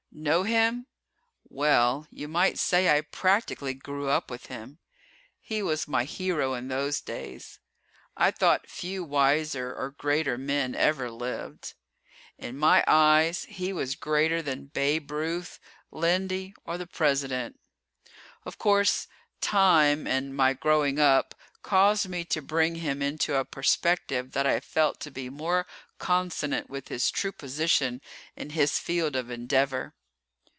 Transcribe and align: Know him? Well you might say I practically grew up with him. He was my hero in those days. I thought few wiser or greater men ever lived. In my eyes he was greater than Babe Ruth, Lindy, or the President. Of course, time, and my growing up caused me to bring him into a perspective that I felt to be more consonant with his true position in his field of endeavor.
Know 0.13 0.43
him? 0.43 0.87
Well 1.47 2.05
you 2.11 2.27
might 2.27 2.59
say 2.59 2.89
I 2.95 2.99
practically 3.01 3.73
grew 3.73 4.09
up 4.09 4.29
with 4.29 4.47
him. 4.47 4.79
He 5.39 5.63
was 5.63 5.87
my 5.87 6.03
hero 6.03 6.53
in 6.53 6.67
those 6.67 6.99
days. 6.99 7.59
I 8.17 8.29
thought 8.29 8.69
few 8.69 9.05
wiser 9.05 9.73
or 9.73 9.89
greater 9.91 10.37
men 10.37 10.75
ever 10.75 11.09
lived. 11.09 11.73
In 12.37 12.57
my 12.57 12.83
eyes 12.87 13.45
he 13.45 13.71
was 13.71 13.95
greater 13.95 14.41
than 14.41 14.65
Babe 14.67 15.09
Ruth, 15.09 15.59
Lindy, 15.91 16.53
or 16.65 16.77
the 16.77 16.85
President. 16.85 17.57
Of 18.43 18.57
course, 18.57 19.07
time, 19.39 20.05
and 20.07 20.35
my 20.35 20.53
growing 20.53 20.99
up 20.99 21.33
caused 21.63 22.09
me 22.09 22.25
to 22.25 22.41
bring 22.41 22.75
him 22.75 23.01
into 23.01 23.35
a 23.37 23.45
perspective 23.45 24.33
that 24.33 24.45
I 24.45 24.59
felt 24.59 24.99
to 25.01 25.09
be 25.09 25.29
more 25.29 25.65
consonant 25.99 26.69
with 26.69 26.89
his 26.89 27.09
true 27.09 27.31
position 27.31 28.01
in 28.35 28.49
his 28.49 28.77
field 28.77 29.15
of 29.15 29.31
endeavor. 29.31 29.95